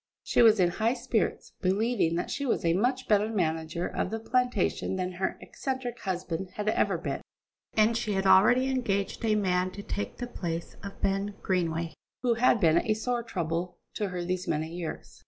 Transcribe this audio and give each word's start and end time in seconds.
She 0.23 0.41
was 0.41 0.59
in 0.59 0.69
high 0.71 0.95
spirits, 0.95 1.53
believing 1.61 2.15
that 2.15 2.31
she 2.31 2.43
was 2.43 2.65
a 2.65 2.73
much 2.73 3.07
better 3.07 3.29
manager 3.29 3.85
of 3.85 4.09
the 4.09 4.19
plantation 4.19 4.95
than 4.95 5.11
her 5.11 5.37
eccentric 5.41 5.99
husband 5.99 6.49
had 6.55 6.67
ever 6.69 6.97
been, 6.97 7.21
and 7.75 7.95
she 7.95 8.13
had 8.13 8.25
already 8.25 8.67
engaged 8.67 9.23
a 9.23 9.35
man 9.35 9.69
to 9.73 9.83
take 9.83 10.17
the 10.17 10.25
place 10.25 10.75
of 10.83 11.03
Ben 11.03 11.35
Greenway, 11.43 11.93
who 12.23 12.33
had 12.33 12.59
been 12.59 12.79
a 12.83 12.95
sore 12.95 13.21
trouble 13.21 13.77
to 13.93 14.09
her 14.09 14.25
these 14.25 14.47
many 14.47 14.69
years. 14.69 15.19